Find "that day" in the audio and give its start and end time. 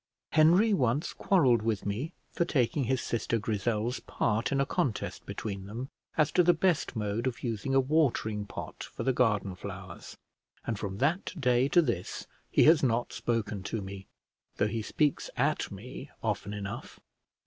10.97-11.67